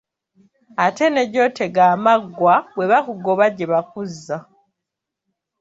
[0.85, 4.37] Ate ne gy'otega amaggwa bwe bakugoba gye bakuzza.